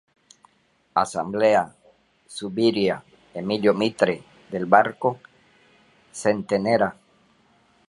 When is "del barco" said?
4.49-5.19